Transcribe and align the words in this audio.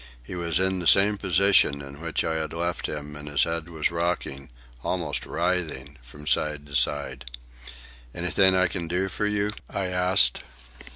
He 0.23 0.33
was 0.33 0.59
in 0.59 0.79
the 0.79 0.87
same 0.87 1.19
position 1.19 1.79
in 1.79 2.01
which 2.01 2.23
I 2.23 2.37
had 2.37 2.53
left 2.53 2.87
him, 2.89 3.15
and 3.15 3.27
his 3.27 3.43
head 3.43 3.69
was 3.69 3.91
rocking—almost 3.91 5.27
writhing—from 5.27 6.25
side 6.25 6.65
to 6.65 6.73
side. 6.73 7.29
"Anything 8.11 8.55
I 8.55 8.65
can 8.67 8.87
do 8.87 9.09
for 9.09 9.27
you?" 9.27 9.51
I 9.69 9.89
asked. 9.89 10.41